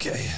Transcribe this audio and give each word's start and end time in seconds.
Okay. 0.00 0.30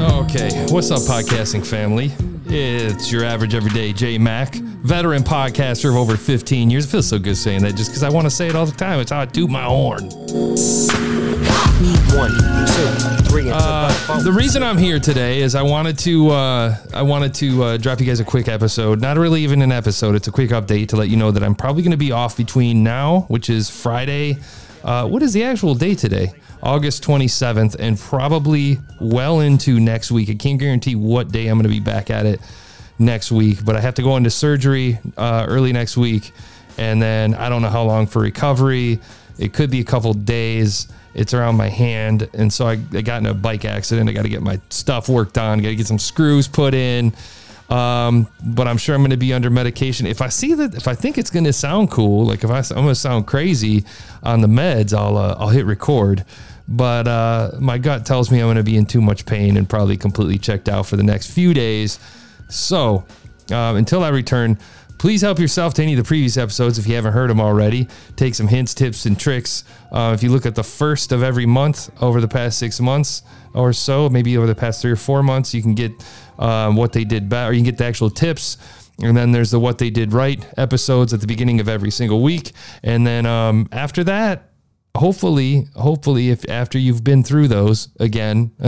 Okay, 0.00 0.66
what's 0.72 0.90
up, 0.90 1.02
podcasting 1.02 1.66
family? 1.66 2.14
It's 2.46 3.12
your 3.12 3.24
average 3.24 3.54
everyday 3.54 3.92
J 3.92 4.16
Mac, 4.16 4.54
veteran 4.54 5.22
podcaster 5.22 5.90
of 5.90 5.96
over 5.96 6.16
15 6.16 6.70
years. 6.70 6.86
It 6.86 6.88
feels 6.88 7.08
so 7.08 7.18
good 7.18 7.36
saying 7.36 7.60
that 7.64 7.74
just 7.74 7.90
because 7.90 8.02
I 8.02 8.08
want 8.08 8.24
to 8.24 8.30
say 8.30 8.48
it 8.48 8.54
all 8.56 8.64
the 8.64 8.72
time. 8.72 9.00
It's 9.00 9.10
how 9.10 9.20
I 9.20 9.26
do 9.26 9.48
my 9.48 9.64
horn. 9.64 10.08
One, 12.14 12.30
two, 12.30 13.24
three, 13.28 13.48
and 13.48 13.54
Uh, 13.54 14.20
the 14.22 14.30
reason 14.32 14.62
I'm 14.62 14.78
here 14.78 15.00
today 15.00 15.40
is 15.40 15.54
I 15.56 15.62
wanted 15.62 15.98
to 16.00 16.30
uh, 16.30 16.76
I 16.92 17.02
wanted 17.02 17.34
to 17.34 17.62
uh, 17.64 17.76
drop 17.76 17.98
you 17.98 18.06
guys 18.06 18.20
a 18.20 18.24
quick 18.24 18.46
episode. 18.46 19.00
Not 19.00 19.16
really 19.18 19.42
even 19.42 19.62
an 19.62 19.72
episode. 19.72 20.14
It's 20.14 20.28
a 20.28 20.30
quick 20.30 20.50
update 20.50 20.88
to 20.88 20.96
let 20.96 21.08
you 21.08 21.16
know 21.16 21.32
that 21.32 21.42
I'm 21.42 21.56
probably 21.56 21.82
going 21.82 21.90
to 21.90 21.96
be 21.96 22.12
off 22.12 22.36
between 22.36 22.84
now, 22.84 23.22
which 23.28 23.50
is 23.50 23.68
Friday. 23.68 24.38
Uh, 24.84 25.08
what 25.08 25.22
is 25.22 25.32
the 25.32 25.42
actual 25.42 25.74
date 25.74 25.98
today? 25.98 26.32
August 26.62 27.02
27th, 27.02 27.74
and 27.80 27.98
probably 27.98 28.78
well 29.00 29.40
into 29.40 29.80
next 29.80 30.12
week. 30.12 30.30
I 30.30 30.34
can't 30.34 30.60
guarantee 30.60 30.94
what 30.94 31.32
day 31.32 31.48
I'm 31.48 31.58
going 31.58 31.64
to 31.64 31.68
be 31.68 31.80
back 31.80 32.10
at 32.10 32.26
it 32.26 32.40
next 32.98 33.32
week, 33.32 33.64
but 33.64 33.74
I 33.76 33.80
have 33.80 33.94
to 33.94 34.02
go 34.02 34.16
into 34.16 34.30
surgery 34.30 34.98
uh, 35.16 35.46
early 35.48 35.72
next 35.72 35.96
week, 35.96 36.30
and 36.78 37.02
then 37.02 37.34
I 37.34 37.48
don't 37.48 37.60
know 37.60 37.70
how 37.70 37.82
long 37.82 38.06
for 38.06 38.20
recovery. 38.22 39.00
It 39.38 39.52
could 39.52 39.70
be 39.70 39.80
a 39.80 39.84
couple 39.84 40.12
days. 40.14 40.88
It's 41.14 41.32
around 41.32 41.56
my 41.56 41.68
hand, 41.68 42.28
and 42.34 42.52
so 42.52 42.66
I, 42.66 42.72
I 42.92 43.02
got 43.02 43.20
in 43.20 43.26
a 43.26 43.34
bike 43.34 43.64
accident. 43.64 44.10
I 44.10 44.12
got 44.12 44.22
to 44.22 44.28
get 44.28 44.42
my 44.42 44.60
stuff 44.70 45.08
worked 45.08 45.38
on. 45.38 45.60
Got 45.60 45.68
to 45.68 45.76
get 45.76 45.86
some 45.86 45.98
screws 45.98 46.48
put 46.48 46.74
in. 46.74 47.12
Um, 47.70 48.28
but 48.44 48.68
I'm 48.68 48.76
sure 48.76 48.94
I'm 48.94 49.00
going 49.00 49.10
to 49.10 49.16
be 49.16 49.32
under 49.32 49.48
medication. 49.48 50.06
If 50.06 50.20
I 50.20 50.28
see 50.28 50.54
that, 50.54 50.74
if 50.74 50.86
I 50.86 50.94
think 50.94 51.16
it's 51.16 51.30
going 51.30 51.44
to 51.44 51.52
sound 51.52 51.90
cool, 51.90 52.26
like 52.26 52.44
if 52.44 52.50
I, 52.50 52.58
I'm 52.58 52.82
going 52.82 52.88
to 52.88 52.94
sound 52.94 53.26
crazy 53.26 53.84
on 54.22 54.40
the 54.40 54.48
meds, 54.48 54.92
I'll 54.92 55.16
uh, 55.16 55.36
I'll 55.38 55.48
hit 55.48 55.66
record. 55.66 56.24
But 56.66 57.06
uh, 57.06 57.52
my 57.60 57.78
gut 57.78 58.06
tells 58.06 58.30
me 58.30 58.40
I'm 58.40 58.46
going 58.46 58.56
to 58.56 58.62
be 58.62 58.76
in 58.76 58.86
too 58.86 59.00
much 59.00 59.26
pain 59.26 59.56
and 59.56 59.68
probably 59.68 59.96
completely 59.96 60.38
checked 60.38 60.68
out 60.68 60.86
for 60.86 60.96
the 60.96 61.02
next 61.02 61.30
few 61.30 61.54
days. 61.54 61.98
So 62.48 63.04
um, 63.50 63.76
until 63.76 64.02
I 64.02 64.08
return, 64.08 64.58
please 65.04 65.20
help 65.20 65.38
yourself 65.38 65.74
to 65.74 65.82
any 65.82 65.92
of 65.92 65.98
the 65.98 66.02
previous 66.02 66.38
episodes 66.38 66.78
if 66.78 66.86
you 66.86 66.94
haven't 66.94 67.12
heard 67.12 67.28
them 67.28 67.38
already. 67.38 67.86
Take 68.16 68.34
some 68.34 68.48
hints, 68.48 68.72
tips, 68.72 69.04
and 69.04 69.20
tricks. 69.20 69.64
Uh, 69.92 70.12
if 70.14 70.22
you 70.22 70.30
look 70.30 70.46
at 70.46 70.54
the 70.54 70.62
first 70.62 71.12
of 71.12 71.22
every 71.22 71.44
month 71.44 71.90
over 72.02 72.22
the 72.22 72.26
past 72.26 72.58
six 72.58 72.80
months 72.80 73.20
or 73.52 73.74
so, 73.74 74.08
maybe 74.08 74.38
over 74.38 74.46
the 74.46 74.54
past 74.54 74.80
three 74.80 74.90
or 74.90 74.96
four 74.96 75.22
months, 75.22 75.52
you 75.52 75.60
can 75.60 75.74
get 75.74 75.92
um, 76.38 76.74
what 76.74 76.94
they 76.94 77.04
did 77.04 77.28
better, 77.28 77.50
or 77.50 77.52
you 77.52 77.58
can 77.58 77.66
get 77.66 77.76
the 77.76 77.84
actual 77.84 78.08
tips. 78.08 78.56
And 79.02 79.14
then 79.14 79.30
there's 79.30 79.50
the 79.50 79.60
what 79.60 79.76
they 79.76 79.90
did 79.90 80.14
right 80.14 80.42
episodes 80.56 81.12
at 81.12 81.20
the 81.20 81.26
beginning 81.26 81.60
of 81.60 81.68
every 81.68 81.90
single 81.90 82.22
week. 82.22 82.52
And 82.82 83.06
then 83.06 83.26
um, 83.26 83.68
after 83.72 84.04
that, 84.04 84.53
hopefully 84.96 85.66
hopefully 85.74 86.30
if 86.30 86.48
after 86.48 86.78
you've 86.78 87.02
been 87.02 87.24
through 87.24 87.48
those 87.48 87.88
again 87.98 88.52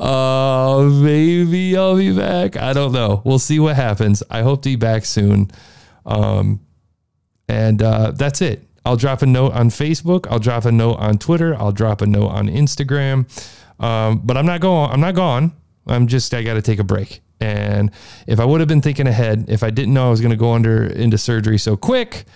uh 0.00 0.90
maybe 1.02 1.76
i'll 1.76 1.96
be 1.96 2.14
back. 2.14 2.56
I 2.56 2.72
don't 2.74 2.92
know. 2.92 3.22
We'll 3.24 3.38
see 3.38 3.58
what 3.58 3.76
happens. 3.76 4.22
I 4.30 4.42
hope 4.42 4.62
to 4.62 4.68
be 4.68 4.76
back 4.76 5.06
soon. 5.06 5.50
Um 6.04 6.60
and 7.48 7.82
uh 7.82 8.10
that's 8.10 8.42
it. 8.42 8.64
I'll 8.84 8.96
drop 8.96 9.22
a 9.22 9.26
note 9.26 9.52
on 9.52 9.70
facebook. 9.70 10.26
I'll 10.30 10.38
drop 10.38 10.66
a 10.66 10.72
note 10.72 10.96
on 10.96 11.16
twitter. 11.18 11.56
I'll 11.56 11.72
drop 11.72 12.02
a 12.02 12.06
note 12.06 12.28
on 12.28 12.48
instagram. 12.48 13.26
Um 13.82 14.20
but 14.24 14.36
i'm 14.36 14.46
not 14.46 14.60
going 14.60 14.90
i'm 14.90 15.00
not 15.00 15.14
gone. 15.14 15.52
I'm 15.86 16.06
just 16.06 16.34
i 16.34 16.42
gotta 16.42 16.62
take 16.62 16.80
a 16.80 16.84
break. 16.84 17.22
And 17.40 17.90
if 18.26 18.40
i 18.40 18.44
would 18.44 18.60
have 18.60 18.68
been 18.68 18.82
thinking 18.82 19.06
ahead 19.06 19.46
if 19.48 19.62
i 19.62 19.70
didn't 19.70 19.94
know 19.94 20.06
i 20.06 20.10
was 20.10 20.20
going 20.20 20.30
to 20.32 20.36
go 20.36 20.52
under 20.52 20.84
into 20.84 21.16
surgery 21.16 21.56
so 21.58 21.76
quick 21.78 22.26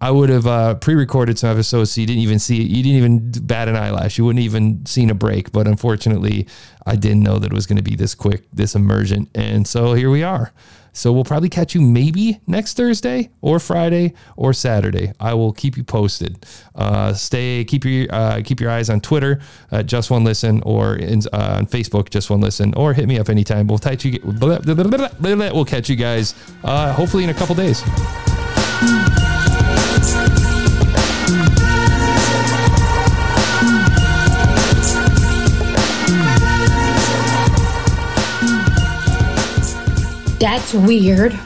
I 0.00 0.10
would 0.10 0.30
have 0.30 0.46
uh, 0.46 0.74
pre-recorded 0.76 1.38
some 1.38 1.50
episodes 1.50 1.92
so 1.92 2.00
you 2.00 2.06
didn't 2.06 2.22
even 2.22 2.38
see 2.38 2.62
it. 2.62 2.68
You 2.70 2.82
didn't 2.82 2.98
even 2.98 3.46
bat 3.46 3.68
an 3.68 3.76
eyelash. 3.76 4.16
You 4.16 4.24
wouldn't 4.24 4.42
even 4.42 4.86
seen 4.86 5.10
a 5.10 5.14
break. 5.14 5.52
But 5.52 5.66
unfortunately, 5.66 6.46
I 6.86 6.96
didn't 6.96 7.22
know 7.22 7.38
that 7.38 7.52
it 7.52 7.54
was 7.54 7.66
going 7.66 7.76
to 7.76 7.82
be 7.82 7.96
this 7.96 8.14
quick, 8.14 8.44
this 8.52 8.74
emergent, 8.74 9.28
and 9.34 9.66
so 9.66 9.92
here 9.92 10.10
we 10.10 10.22
are. 10.22 10.52
So 10.92 11.12
we'll 11.12 11.24
probably 11.24 11.48
catch 11.48 11.74
you 11.74 11.80
maybe 11.80 12.40
next 12.46 12.76
Thursday 12.76 13.30
or 13.42 13.60
Friday 13.60 14.14
or 14.36 14.52
Saturday. 14.52 15.12
I 15.20 15.34
will 15.34 15.52
keep 15.52 15.76
you 15.76 15.84
posted. 15.84 16.44
Uh, 16.74 17.12
stay, 17.12 17.64
keep 17.64 17.84
your 17.84 18.06
uh, 18.10 18.42
keep 18.44 18.60
your 18.60 18.70
eyes 18.70 18.90
on 18.90 19.00
Twitter, 19.00 19.40
uh, 19.70 19.82
just 19.82 20.10
one 20.10 20.24
listen, 20.24 20.62
or 20.64 20.96
in, 20.96 21.20
uh, 21.32 21.58
on 21.58 21.66
Facebook, 21.66 22.10
just 22.10 22.28
one 22.30 22.40
listen, 22.40 22.74
or 22.74 22.92
hit 22.92 23.06
me 23.06 23.18
up 23.18 23.28
anytime. 23.28 23.66
We'll 23.66 23.78
catch 23.78 24.04
you. 24.04 24.18
We'll 24.24 25.64
catch 25.64 25.88
you 25.88 25.96
guys 25.96 26.34
uh, 26.64 26.92
hopefully 26.92 27.24
in 27.24 27.30
a 27.30 27.34
couple 27.34 27.54
days. 27.54 27.82
That's 40.40 40.72
weird. 40.72 41.38